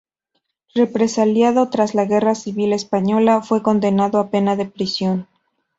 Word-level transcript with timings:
Represaliado 0.73 1.69
tras 1.69 1.93
la 1.93 2.05
Guerra 2.05 2.33
Civil 2.33 2.73
Española, 2.73 3.43
fue 3.43 3.61
condenado 3.61 4.17
a 4.19 4.31
pena 4.31 4.55
de 4.55 4.65
prisión. 4.65 5.27